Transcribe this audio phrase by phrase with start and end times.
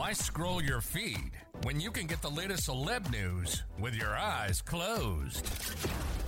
[0.00, 1.32] Why scroll your feed
[1.62, 5.46] when you can get the latest celeb news with your eyes closed?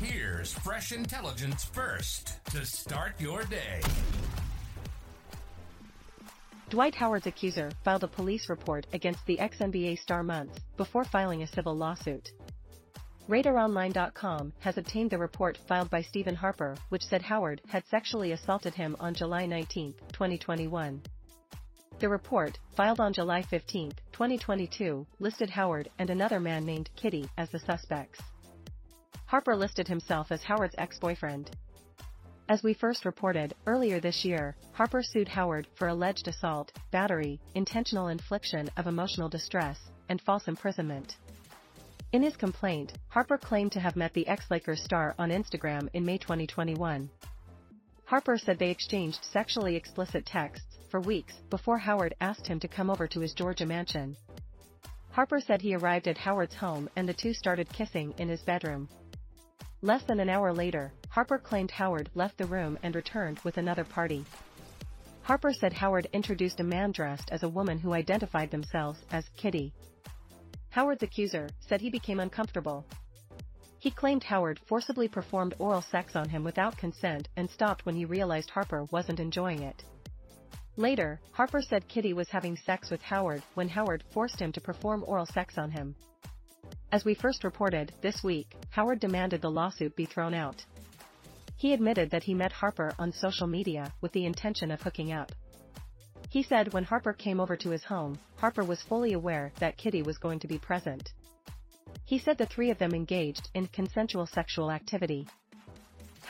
[0.00, 3.80] Here's fresh intelligence first to start your day.
[6.68, 11.46] Dwight Howard's accuser filed a police report against the ex-NBA star months before filing a
[11.46, 12.32] civil lawsuit.
[13.28, 18.74] RadarOnline.com has obtained the report filed by Stephen Harper, which said Howard had sexually assaulted
[18.74, 21.00] him on July 19, 2021.
[22.00, 27.50] The report, filed on July 15, 2022, listed Howard and another man named Kitty as
[27.50, 28.22] the suspects.
[29.26, 31.50] Harper listed himself as Howard's ex-boyfriend.
[32.48, 38.08] As we first reported, earlier this year, Harper sued Howard for alleged assault, battery, intentional
[38.08, 41.18] infliction of emotional distress, and false imprisonment.
[42.12, 46.16] In his complaint, Harper claimed to have met the ex-Lakers star on Instagram in May
[46.16, 47.10] 2021.
[48.06, 52.90] Harper said they exchanged sexually explicit texts for weeks before Howard asked him to come
[52.90, 54.16] over to his Georgia mansion.
[55.12, 58.88] Harper said he arrived at Howard's home and the two started kissing in his bedroom.
[59.82, 63.84] Less than an hour later, Harper claimed Howard left the room and returned with another
[63.84, 64.24] party.
[65.22, 69.72] Harper said Howard introduced a man dressed as a woman who identified themselves as Kitty.
[70.70, 72.84] Howard's accuser said he became uncomfortable
[73.80, 78.04] he claimed Howard forcibly performed oral sex on him without consent and stopped when he
[78.04, 79.82] realized Harper wasn't enjoying it.
[80.80, 85.04] Later, Harper said Kitty was having sex with Howard when Howard forced him to perform
[85.06, 85.94] oral sex on him.
[86.90, 90.64] As we first reported, this week, Howard demanded the lawsuit be thrown out.
[91.54, 95.30] He admitted that he met Harper on social media with the intention of hooking up.
[96.30, 100.00] He said when Harper came over to his home, Harper was fully aware that Kitty
[100.00, 101.12] was going to be present.
[102.06, 105.28] He said the three of them engaged in consensual sexual activity.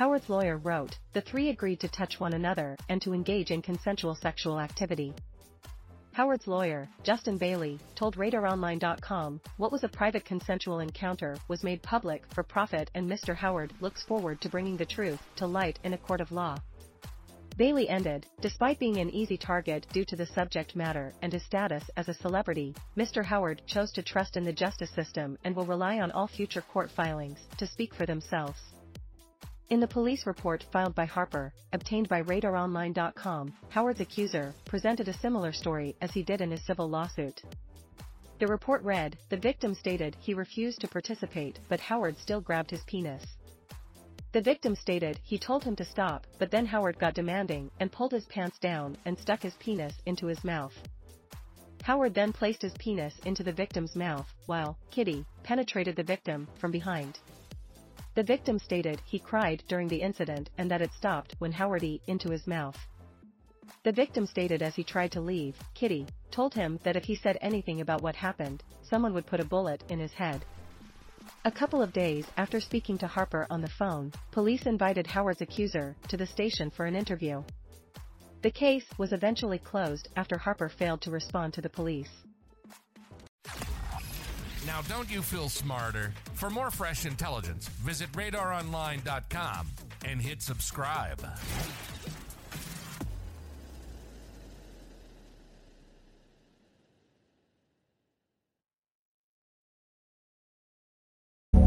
[0.00, 4.14] Howard's lawyer wrote, the three agreed to touch one another and to engage in consensual
[4.14, 5.12] sexual activity.
[6.12, 12.22] Howard's lawyer, Justin Bailey, told RadarOnline.com, what was a private consensual encounter was made public
[12.32, 13.36] for profit and Mr.
[13.36, 16.56] Howard looks forward to bringing the truth to light in a court of law.
[17.58, 21.84] Bailey ended, despite being an easy target due to the subject matter and his status
[21.98, 23.22] as a celebrity, Mr.
[23.22, 26.90] Howard chose to trust in the justice system and will rely on all future court
[26.90, 28.58] filings to speak for themselves.
[29.70, 35.52] In the police report filed by Harper, obtained by RadarOnline.com, Howard's accuser presented a similar
[35.52, 37.40] story as he did in his civil lawsuit.
[38.40, 42.82] The report read, the victim stated he refused to participate but Howard still grabbed his
[42.82, 43.24] penis.
[44.32, 48.10] The victim stated he told him to stop, but then Howard got demanding and pulled
[48.10, 50.74] his pants down and stuck his penis into his mouth.
[51.84, 56.72] Howard then placed his penis into the victim's mouth, while Kitty penetrated the victim from
[56.72, 57.20] behind.
[58.20, 62.02] The victim stated he cried during the incident and that it stopped when Howard ate
[62.06, 62.76] into his mouth.
[63.82, 67.38] The victim stated as he tried to leave, Kitty told him that if he said
[67.40, 70.44] anything about what happened, someone would put a bullet in his head.
[71.46, 75.96] A couple of days after speaking to Harper on the phone, police invited Howard's accuser
[76.08, 77.42] to the station for an interview.
[78.42, 82.12] The case was eventually closed after Harper failed to respond to the police.
[84.66, 86.12] Now, don't you feel smarter?
[86.34, 89.66] For more fresh intelligence, visit radaronline.com
[90.04, 91.20] and hit subscribe.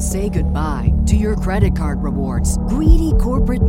[0.00, 2.56] Say goodbye to your credit card rewards.
[2.68, 3.68] Greedy corporate